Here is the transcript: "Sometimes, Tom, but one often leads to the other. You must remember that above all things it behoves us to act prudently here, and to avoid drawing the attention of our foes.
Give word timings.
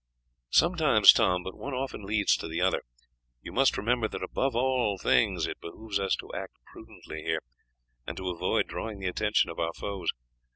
"Sometimes, 0.49 1.13
Tom, 1.13 1.43
but 1.43 1.55
one 1.55 1.75
often 1.75 2.01
leads 2.01 2.35
to 2.37 2.47
the 2.47 2.59
other. 2.59 2.81
You 3.43 3.51
must 3.51 3.77
remember 3.77 4.07
that 4.07 4.23
above 4.23 4.55
all 4.55 4.97
things 4.97 5.45
it 5.45 5.61
behoves 5.61 5.99
us 5.99 6.15
to 6.15 6.33
act 6.33 6.57
prudently 6.73 7.21
here, 7.21 7.43
and 8.07 8.17
to 8.17 8.29
avoid 8.31 8.65
drawing 8.65 8.97
the 8.97 9.05
attention 9.09 9.51
of 9.51 9.59
our 9.59 9.73
foes. 9.73 10.09